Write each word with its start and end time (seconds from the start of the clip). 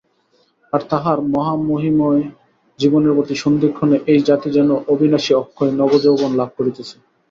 আর 0.73 0.81
তাহার 0.89 1.17
মহামহিমময় 1.33 2.23
জীবনের 2.79 3.15
প্রতি 3.15 3.35
সন্ধিক্ষণেএই 3.35 4.19
জাতি 4.27 4.47
যেন 4.51 4.69
অবিনাশী 4.87 5.31
অক্ষয় 5.35 5.71
নবযৌবন 5.79 6.31
লাভ 6.39 6.49
করিতেছে। 6.57 6.95